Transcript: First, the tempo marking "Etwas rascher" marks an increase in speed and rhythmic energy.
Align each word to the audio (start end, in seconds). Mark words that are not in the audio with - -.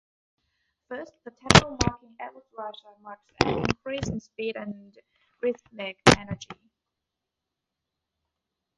First, 0.87 1.13
the 1.25 1.29
tempo 1.29 1.77
marking 1.85 2.15
"Etwas 2.19 2.49
rascher" 2.57 2.99
marks 3.03 3.23
an 3.45 3.59
increase 3.59 4.07
in 4.09 4.19
speed 4.19 4.55
and 4.55 4.97
rhythmic 5.43 5.99
energy. 6.17 6.57